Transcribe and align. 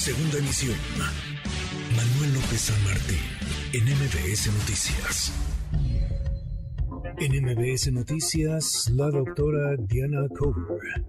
Segunda 0.00 0.38
emisión. 0.38 0.78
Manuel 1.92 2.32
López 2.32 2.72
San 2.72 2.80
Martín, 2.88 3.20
en 3.76 3.84
MBS 3.84 4.48
Noticias. 4.48 5.28
En 7.18 7.44
MBS 7.44 7.92
Noticias, 7.92 8.90
la 8.96 9.10
doctora 9.10 9.76
Diana 9.76 10.26
Cover. 10.38 11.04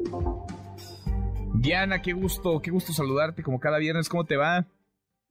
Diana, 1.61 2.01
qué 2.01 2.11
gusto, 2.11 2.59
qué 2.61 2.69
gusto 2.69 2.91
saludarte 2.91 3.43
como 3.43 3.61
cada 3.61 3.77
viernes. 3.77 4.09
¿Cómo 4.09 4.25
te 4.25 4.35
va? 4.35 4.67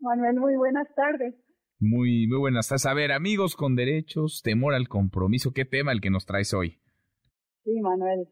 Manuel, 0.00 0.36
muy 0.36 0.56
buenas 0.56 0.88
tardes. 0.96 1.34
Muy, 1.78 2.26
muy 2.28 2.38
buenas 2.38 2.66
tardes. 2.66 2.86
A 2.86 2.94
ver, 2.94 3.12
amigos 3.12 3.56
con 3.56 3.76
derechos, 3.76 4.40
temor 4.42 4.72
al 4.72 4.88
compromiso, 4.88 5.52
¿qué 5.52 5.66
tema 5.66 5.92
el 5.92 6.00
que 6.00 6.08
nos 6.08 6.24
traes 6.24 6.54
hoy? 6.54 6.80
Sí, 7.64 7.78
Manuel. 7.82 8.26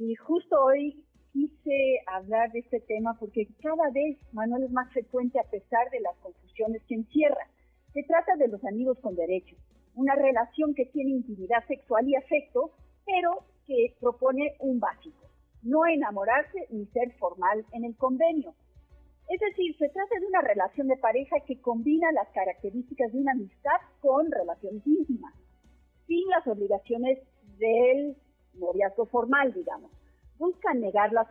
Y 0.00 0.16
justo 0.16 0.56
hoy 0.64 1.07
quise 1.38 2.00
hablar 2.06 2.50
de 2.50 2.60
este 2.60 2.80
tema 2.80 3.16
porque 3.18 3.46
cada 3.62 3.90
vez, 3.90 4.18
Manuel, 4.32 4.64
es 4.64 4.72
más 4.72 4.92
frecuente 4.92 5.38
a 5.38 5.44
pesar 5.44 5.88
de 5.90 6.00
las 6.00 6.16
confusiones 6.16 6.82
que 6.88 6.96
encierra. 6.96 7.46
Se 7.92 8.02
trata 8.02 8.34
de 8.36 8.48
los 8.48 8.64
amigos 8.64 8.98
con 8.98 9.14
derechos, 9.14 9.58
una 9.94 10.16
relación 10.16 10.74
que 10.74 10.86
tiene 10.86 11.10
intimidad 11.10 11.64
sexual 11.68 12.08
y 12.08 12.16
afecto, 12.16 12.72
pero 13.06 13.44
que 13.66 13.94
propone 14.00 14.56
un 14.58 14.80
básico, 14.80 15.28
no 15.62 15.86
enamorarse 15.86 16.66
ni 16.70 16.86
ser 16.86 17.12
formal 17.18 17.64
en 17.72 17.84
el 17.84 17.96
convenio. 17.96 18.54
Es 19.28 19.40
decir, 19.40 19.76
se 19.76 19.88
trata 19.90 20.18
de 20.18 20.26
una 20.26 20.40
relación 20.40 20.88
de 20.88 20.96
pareja 20.96 21.36
que 21.46 21.60
combina 21.60 22.10
las 22.12 22.28
características 22.30 23.12
de 23.12 23.18
una 23.18 23.32
amistad 23.32 23.78
con 24.00 24.30
relaciones 24.32 24.84
íntimas, 24.86 25.34
sin 26.06 26.26
las 26.30 26.46
obligaciones 26.46 27.18
del 27.58 28.16
noviazgo 28.54 29.06
formal, 29.06 29.52
digamos 29.52 29.92
buscan 30.38 30.80
negar 30.80 31.12
las, 31.12 31.28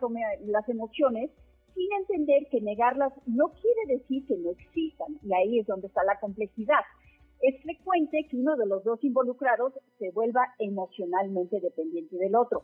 emociones 0.68 1.30
sin 1.74 1.92
entender 1.92 2.46
que 2.50 2.60
negarlas 2.60 3.12
no 3.26 3.48
quiere 3.52 3.98
decir 3.98 4.26
que 4.26 4.36
no 4.36 4.50
existan, 4.50 5.18
y 5.22 5.32
ahí 5.32 5.58
es 5.60 5.66
donde 5.66 5.86
está 5.86 6.02
la 6.04 6.18
complejidad. 6.18 6.80
Es 7.40 7.60
frecuente 7.62 8.26
que 8.28 8.36
uno 8.36 8.56
de 8.56 8.66
los 8.66 8.82
dos 8.84 9.02
involucrados 9.04 9.72
se 9.98 10.10
vuelva 10.10 10.54
emocionalmente 10.58 11.60
dependiente 11.60 12.16
del 12.16 12.34
otro. 12.34 12.62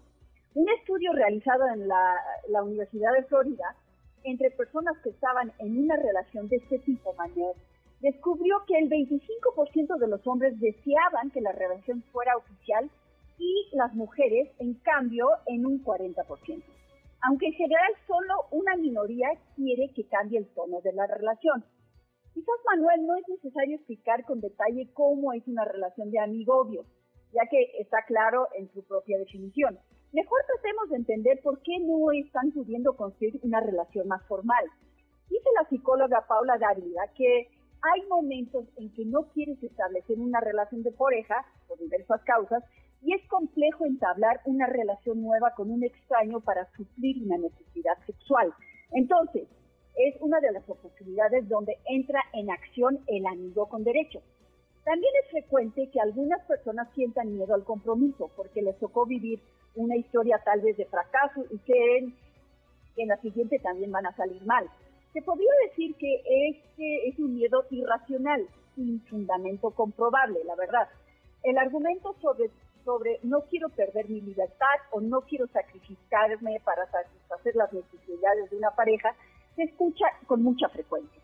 Un 0.54 0.68
estudio 0.68 1.12
realizado 1.12 1.66
en 1.72 1.86
la, 1.86 2.16
la 2.48 2.62
Universidad 2.62 3.12
de 3.12 3.24
Florida 3.24 3.76
entre 4.24 4.50
personas 4.50 4.96
que 5.02 5.10
estaban 5.10 5.52
en 5.58 5.78
una 5.78 5.96
relación 5.96 6.48
de 6.48 6.56
este 6.56 6.78
tipo, 6.80 7.12
Manuel, 7.14 7.54
descubrió 8.00 8.56
que 8.66 8.78
el 8.78 8.88
25% 8.90 9.98
de 9.98 10.08
los 10.08 10.26
hombres 10.26 10.58
deseaban 10.60 11.30
que 11.30 11.40
la 11.40 11.52
relación 11.52 12.02
fuera 12.12 12.36
oficial 12.36 12.90
y 13.38 13.68
las 13.72 13.94
mujeres, 13.94 14.50
en 14.58 14.74
cambio, 14.74 15.28
en 15.46 15.66
un 15.66 15.82
40%. 15.82 16.62
Aunque 17.22 17.46
en 17.46 17.52
general 17.54 17.92
solo 18.06 18.34
una 18.50 18.76
minoría 18.76 19.28
quiere 19.56 19.90
que 19.94 20.06
cambie 20.06 20.38
el 20.38 20.48
tono 20.48 20.80
de 20.82 20.92
la 20.92 21.06
relación. 21.06 21.64
Quizás, 22.34 22.56
Manuel, 22.66 23.06
no 23.06 23.16
es 23.16 23.28
necesario 23.28 23.76
explicar 23.76 24.24
con 24.24 24.40
detalle 24.40 24.90
cómo 24.92 25.32
es 25.32 25.46
una 25.46 25.64
relación 25.64 26.10
de 26.10 26.18
amigo-obvio, 26.18 26.84
ya 27.32 27.46
que 27.50 27.70
está 27.78 28.04
claro 28.06 28.48
en 28.58 28.70
su 28.72 28.84
propia 28.84 29.18
definición. 29.18 29.78
Mejor 30.12 30.40
tratemos 30.46 30.90
de 30.90 30.96
entender 30.96 31.40
por 31.42 31.60
qué 31.62 31.78
no 31.80 32.12
están 32.12 32.52
pudiendo 32.52 32.96
construir 32.96 33.40
una 33.42 33.60
relación 33.60 34.06
más 34.06 34.22
formal. 34.26 34.64
Dice 35.28 35.48
la 35.60 35.68
psicóloga 35.68 36.26
Paula 36.28 36.58
Garriga 36.58 37.02
que 37.16 37.48
hay 37.82 38.06
momentos 38.08 38.64
en 38.76 38.92
que 38.94 39.04
no 39.04 39.28
quieres 39.32 39.62
establecer 39.62 40.18
una 40.18 40.40
relación 40.40 40.82
de 40.82 40.92
pareja, 40.92 41.44
por 41.68 41.78
diversas 41.78 42.22
causas, 42.24 42.62
y 43.04 43.12
es 43.12 43.26
complejo 43.28 43.84
entablar 43.84 44.40
una 44.46 44.66
relación 44.66 45.22
nueva 45.22 45.52
con 45.54 45.70
un 45.70 45.84
extraño 45.84 46.40
para 46.40 46.66
suplir 46.72 47.22
una 47.22 47.36
necesidad 47.36 47.98
sexual. 48.06 48.52
Entonces, 48.92 49.46
es 49.96 50.14
una 50.20 50.40
de 50.40 50.52
las 50.52 50.68
oportunidades 50.68 51.46
donde 51.48 51.76
entra 51.86 52.20
en 52.32 52.50
acción 52.50 52.98
el 53.06 53.26
amigo 53.26 53.68
con 53.68 53.84
derecho. 53.84 54.22
También 54.84 55.12
es 55.22 55.30
frecuente 55.30 55.90
que 55.90 56.00
algunas 56.00 56.42
personas 56.46 56.88
sientan 56.94 57.34
miedo 57.34 57.54
al 57.54 57.64
compromiso 57.64 58.30
porque 58.36 58.62
les 58.62 58.78
tocó 58.78 59.06
vivir 59.06 59.40
una 59.74 59.96
historia 59.96 60.40
tal 60.44 60.62
vez 60.62 60.76
de 60.76 60.86
fracaso 60.86 61.44
y 61.50 61.58
creen 61.58 62.14
que 62.96 63.02
en 63.02 63.08
la 63.08 63.16
siguiente 63.18 63.58
también 63.58 63.92
van 63.92 64.06
a 64.06 64.16
salir 64.16 64.44
mal. 64.46 64.66
Se 65.12 65.22
podría 65.22 65.50
decir 65.68 65.94
que 65.96 66.22
este 66.48 67.08
es 67.08 67.18
un 67.18 67.34
miedo 67.34 67.64
irracional, 67.70 68.46
sin 68.74 69.00
fundamento 69.02 69.70
comprobable, 69.72 70.42
la 70.44 70.56
verdad. 70.56 70.88
El 71.42 71.58
argumento 71.58 72.14
sobre 72.20 72.50
sobre 72.84 73.18
no 73.22 73.42
quiero 73.42 73.68
perder 73.70 74.08
mi 74.08 74.20
libertad 74.20 74.76
o 74.92 75.00
no 75.00 75.22
quiero 75.22 75.46
sacrificarme 75.48 76.60
para 76.64 76.86
satisfacer 76.90 77.56
las 77.56 77.72
necesidades 77.72 78.50
de 78.50 78.56
una 78.56 78.70
pareja, 78.70 79.14
se 79.56 79.62
escucha 79.62 80.06
con 80.26 80.42
mucha 80.42 80.68
frecuencia, 80.68 81.20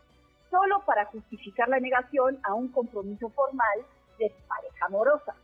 solo 0.51 0.83
para 0.87 1.07
justificar 1.07 1.69
la 1.69 1.81
negación 1.81 2.39
a 2.45 2.55
un 2.55 2.69
compromiso 2.69 3.29
formal 3.31 3.81
de 4.19 4.33
pareja 4.49 4.87
amorosa. 4.87 5.35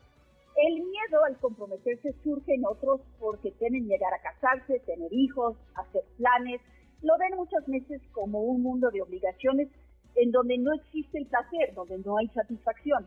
El 0.56 0.74
miedo 0.74 1.24
al 1.26 1.36
comprometerse 1.38 2.14
surge 2.24 2.54
en 2.54 2.64
otros 2.64 3.00
porque 3.18 3.50
temen 3.52 3.86
llegar 3.86 4.14
a 4.14 4.22
casarse, 4.22 4.80
tener 4.80 5.12
hijos, 5.12 5.56
hacer 5.74 6.02
planes. 6.16 6.62
Lo 7.02 7.18
ven 7.18 7.36
muchas 7.36 7.66
veces 7.66 8.00
como 8.12 8.40
un 8.40 8.62
mundo 8.62 8.90
de 8.90 9.02
obligaciones 9.02 9.68
en 10.14 10.30
donde 10.32 10.56
no 10.56 10.72
existe 10.72 11.18
el 11.18 11.26
placer, 11.26 11.74
donde 11.74 11.98
no 11.98 12.16
hay 12.16 12.28
satisfacción. 12.28 13.06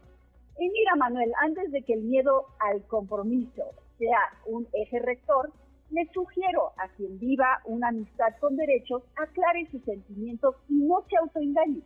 Y 0.59 0.69
mira, 0.69 0.93
Manuel, 0.97 1.31
antes 1.41 1.71
de 1.71 1.83
que 1.83 1.93
el 1.93 2.01
miedo 2.01 2.47
al 2.59 2.83
compromiso 2.87 3.63
sea 3.97 4.19
un 4.45 4.67
eje 4.73 4.99
rector, 4.99 5.53
le 5.89 6.05
sugiero 6.13 6.73
a 6.75 6.89
quien 6.97 7.17
viva 7.17 7.61
una 7.63 7.87
amistad 7.87 8.33
con 8.41 8.57
derechos 8.57 9.01
aclare 9.15 9.69
sus 9.71 9.81
sentimientos 9.83 10.57
y 10.67 10.83
no 10.83 11.01
se 11.09 11.15
autoengañe, 11.15 11.81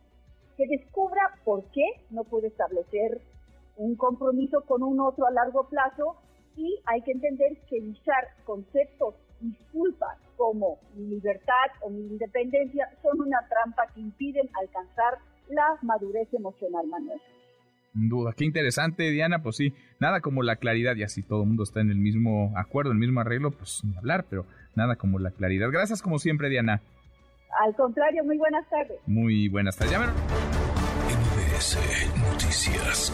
que 0.57 0.65
descubra 0.67 1.35
por 1.45 1.63
qué 1.65 1.85
no 2.09 2.23
puede 2.23 2.47
establecer 2.47 3.21
un 3.77 3.95
compromiso 3.95 4.61
con 4.61 4.81
un 4.81 4.99
otro 4.99 5.27
a 5.27 5.31
largo 5.31 5.69
plazo 5.69 6.15
y 6.57 6.79
hay 6.85 7.03
que 7.03 7.11
entender 7.11 7.55
que 7.69 7.79
usar 7.79 8.27
conceptos 8.43 9.13
disculpas 9.39 10.17
como 10.35 10.79
mi 10.95 11.05
libertad 11.09 11.69
o 11.81 11.91
mi 11.91 12.07
independencia 12.07 12.89
son 13.03 13.21
una 13.21 13.47
trampa 13.47 13.85
que 13.93 14.01
impiden 14.01 14.49
alcanzar 14.59 15.19
la 15.49 15.77
madurez 15.83 16.33
emocional, 16.33 16.87
Manuel 16.87 17.21
duda. 17.93 18.33
Qué 18.35 18.45
interesante, 18.45 19.09
Diana. 19.11 19.41
Pues 19.41 19.57
sí, 19.57 19.73
nada 19.99 20.21
como 20.21 20.43
la 20.43 20.57
claridad. 20.57 20.95
Y 20.95 21.03
así 21.03 21.23
todo 21.23 21.43
el 21.43 21.47
mundo 21.47 21.63
está 21.63 21.81
en 21.81 21.89
el 21.89 21.97
mismo 21.97 22.53
acuerdo, 22.55 22.91
en 22.91 22.97
el 22.97 23.01
mismo 23.01 23.21
arreglo, 23.21 23.51
pues 23.51 23.81
ni 23.83 23.95
hablar, 23.97 24.25
pero 24.29 24.45
nada 24.75 24.95
como 24.95 25.19
la 25.19 25.31
claridad. 25.31 25.69
Gracias 25.71 26.01
como 26.01 26.19
siempre, 26.19 26.49
Diana. 26.49 26.81
Al 27.63 27.75
contrario, 27.75 28.23
muy 28.23 28.37
buenas 28.37 28.67
tardes. 28.69 28.97
Muy 29.05 29.47
buenas 29.47 29.77
tardes. 29.77 29.97
MBS 31.13 31.77
Noticias. 32.31 33.13